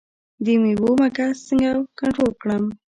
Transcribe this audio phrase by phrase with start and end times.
[0.43, 2.63] د میوو مګس څنګه کنټرول کړم؟